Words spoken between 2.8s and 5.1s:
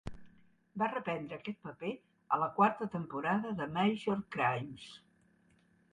temporada de "Major Crimes".